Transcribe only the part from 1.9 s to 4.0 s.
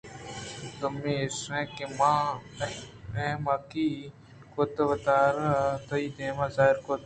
من احمقّی